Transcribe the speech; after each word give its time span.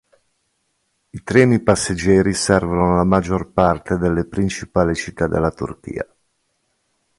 I 1.11 1.21
treni 1.21 1.61
passeggeri 1.61 2.33
servono 2.33 2.95
la 2.95 3.03
maggior 3.03 3.49
parte 3.51 3.99
delle 3.99 4.25
principali 4.25 4.95
città 4.95 5.27
della 5.27 5.51
Turchia. 5.51 6.03